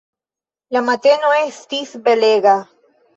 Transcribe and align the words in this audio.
La 0.77 0.81
mateno 0.87 1.33
estis 1.41 1.91
belega. 2.09 2.55